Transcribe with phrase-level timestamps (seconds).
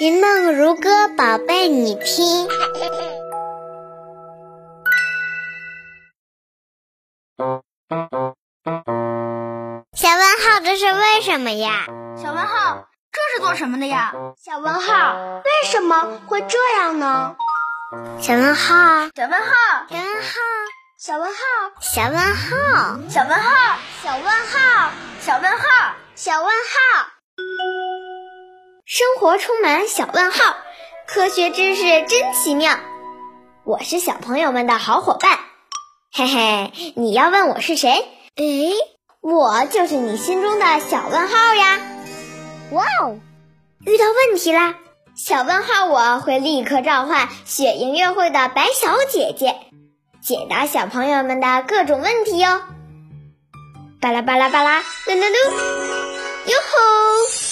[0.00, 2.48] 云梦如歌，宝贝，你听。
[9.92, 11.86] 小问号，这是为什么呀？
[12.16, 14.12] 小问号，这是做什么的呀？
[14.36, 17.36] 小问号，为什么会这样呢？
[18.20, 19.54] 小问号，小问号，
[19.88, 20.32] 小问号，
[20.98, 21.42] 小问号，
[21.88, 24.90] 小问号，小问号，小问号，
[25.20, 27.73] 小问号，小问号。
[28.86, 30.56] 生活充满小问号，
[31.06, 32.78] 科学知识真奇妙。
[33.64, 35.38] 我是小朋友们的好伙伴，
[36.12, 38.06] 嘿嘿，你要问我是谁？
[38.36, 38.74] 诶，
[39.22, 41.80] 我就是你心中的小问号呀！
[42.72, 43.18] 哇哦，
[43.86, 44.74] 遇到问题啦！
[45.16, 49.56] 小问号，我会立刻召唤雪莹乐会的白小姐姐，
[50.22, 52.60] 解答小朋友们的各种问题哟。
[54.02, 55.50] 巴拉巴拉巴拉，噜噜噜，
[56.50, 57.43] 哟吼！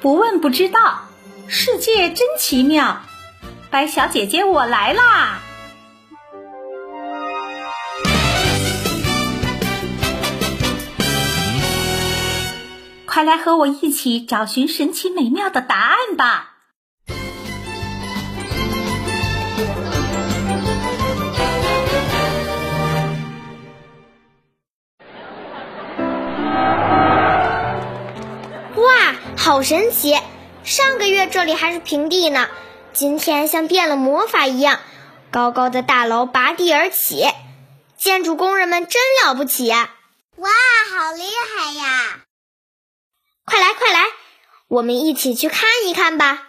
[0.00, 1.00] 不问不知道，
[1.48, 3.00] 世界真奇妙。
[3.70, 5.40] 白小姐姐，我来啦！
[13.06, 16.55] 快来和我一起找寻神奇美妙的答案吧！
[29.46, 30.20] 好神奇！
[30.64, 32.48] 上个月这里还是平地呢，
[32.92, 34.80] 今天像变了魔法一样，
[35.30, 37.24] 高高的大楼拔地而起，
[37.96, 39.90] 建筑工人们真了不起呀！
[40.34, 42.24] 哇，好厉害呀！
[43.44, 44.00] 快来快来，
[44.66, 46.42] 我们一起去看一看吧！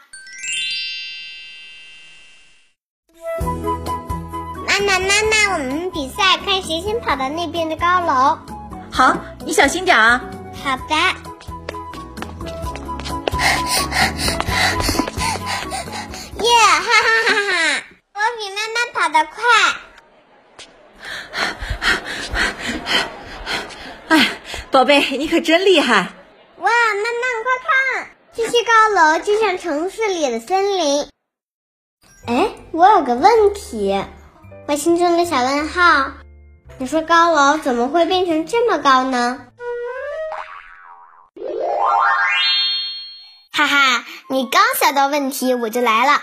[4.67, 8.39] 妈妈妈妈，我们比赛，看谁先跑到那边的高楼。
[8.91, 10.19] 好，你小心点啊！
[10.63, 11.26] 好的。
[16.39, 17.83] 耶，哈哈哈哈！
[18.13, 19.35] 我比妈妈跑得快。
[24.09, 24.11] 哎，
[24.71, 26.13] 宝贝，你可真厉害！
[26.57, 31.09] 哇，妈妈快看，这些高楼就像城市里的森林。
[32.27, 34.03] 哎，我有个问题，
[34.67, 36.11] 我心中的小问号，
[36.77, 39.47] 你说高楼怎么会变成这么高呢？
[43.57, 46.21] 哈哈，你刚想到问题，我就来了。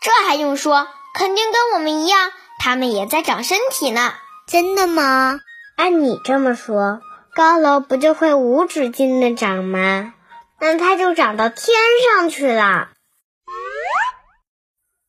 [0.00, 0.88] 这还用说？
[1.12, 4.14] 肯定跟我们一样，他们也在长身体呢。
[4.46, 5.40] 真的吗？
[5.76, 7.02] 按你这么说，
[7.34, 10.14] 高楼不就会无止境的长吗？
[10.58, 11.76] 那它就长到天
[12.14, 12.88] 上去了。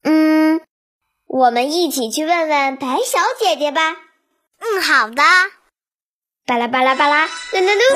[0.03, 0.59] 嗯，
[1.25, 3.95] 我们一起去问问白小姐姐吧。
[4.59, 5.23] 嗯，好的。
[6.45, 7.95] 巴拉巴拉巴拉，噜噜噜，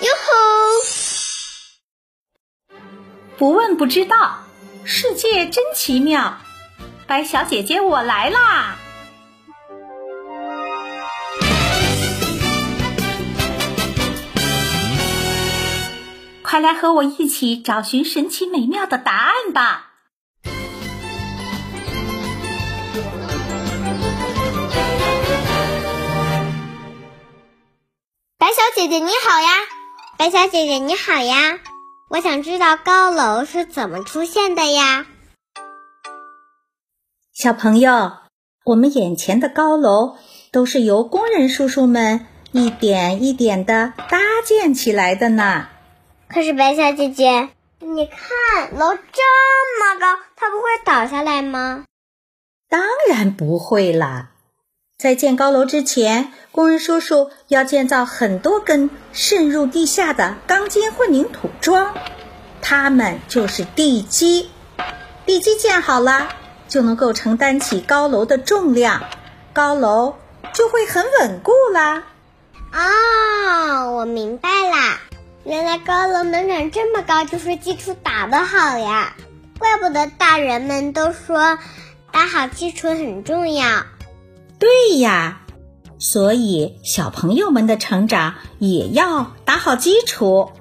[0.00, 1.03] 哟吼！
[3.36, 4.44] 不问不知道，
[4.84, 6.36] 世界真奇妙。
[7.06, 8.76] 白小姐姐，我来啦！
[16.42, 19.90] 快来和我一起找寻神奇美妙的答案吧！
[28.38, 29.48] 白小姐姐你好呀，
[30.16, 31.58] 白小姐姐你好呀，
[32.10, 35.06] 我想知道高楼是怎么出现的呀？
[37.32, 38.12] 小朋友，
[38.64, 40.16] 我们眼前的高楼
[40.52, 45.68] 都是由工人叔叔们一点一点的搭建起来的呢。
[46.28, 47.48] 可是白小姐姐，
[47.80, 49.00] 你看楼这
[49.80, 51.86] 么高，它不会倒下来吗？
[52.68, 54.30] 当然不会啦！
[55.04, 61.92] 在建高楼之前，工人叔叔要建造很多根渗入地下的钢筋混凝土桩，
[62.62, 64.48] 它们就是地基。
[65.26, 66.30] 地基建好了，
[66.68, 69.04] 就能够承担起高楼的重量，
[69.52, 70.14] 高楼
[70.54, 72.04] 就会很稳固啦。
[72.72, 75.00] 哦，我明白啦，
[75.44, 79.14] 原来高楼能长这么高，就是基础打得好呀。
[79.58, 81.58] 怪不得大人们都说
[82.10, 83.66] 打好基础很重要。
[84.64, 85.42] 对呀，
[85.98, 90.52] 所以小朋友们的成长也要打好基础，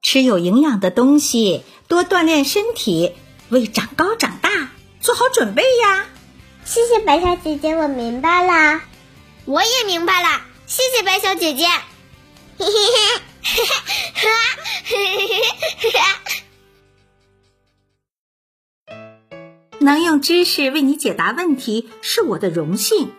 [0.00, 3.16] 吃有营养的东西，多锻炼身体，
[3.48, 4.70] 为长高长大
[5.00, 6.06] 做好准备呀。
[6.64, 8.82] 谢谢白小姐姐，我明白啦。
[9.44, 11.66] 我也明白了，谢谢白小姐姐。
[11.66, 12.70] 嘿嘿
[13.42, 13.74] 嘿，哈
[14.14, 14.28] 哈，
[14.84, 16.43] 嘿嘿嘿。
[19.84, 23.12] 能用知识为你解答问题是我的荣幸。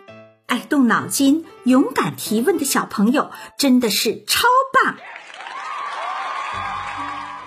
[0.47, 4.95] 爱动脑筋、勇敢提问的小朋友真的是超棒！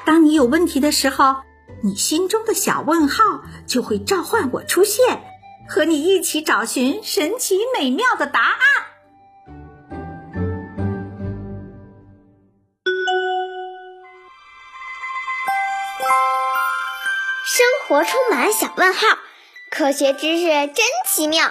[0.06, 1.34] 当你有问题的时候，
[1.82, 5.20] 你心中的小问号就会召唤我出现，
[5.68, 8.58] 和你一起找寻神奇美妙的答案。
[17.88, 19.00] 活充满小问号，
[19.70, 21.50] 科学知识真奇妙。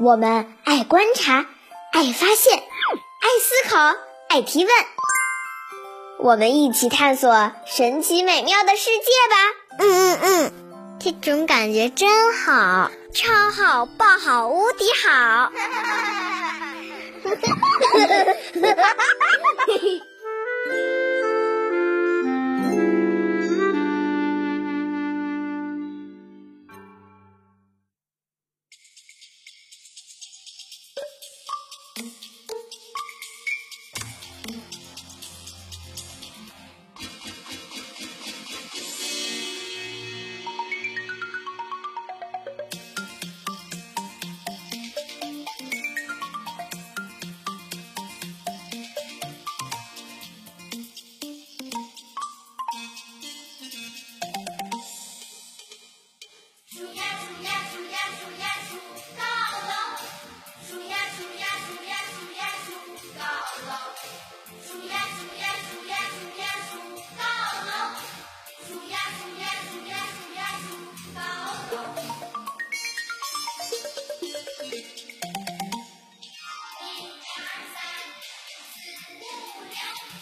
[0.00, 1.46] 我们爱观察，
[1.92, 3.94] 爱发现，爱思考，
[4.28, 4.74] 爱提问。
[6.18, 9.36] 我们一起探索神奇美妙的世界吧！
[9.78, 10.52] 嗯嗯嗯，
[10.98, 15.52] 这种感觉真好，超好，爆好，无敌好！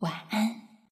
[0.00, 0.67] 晚安。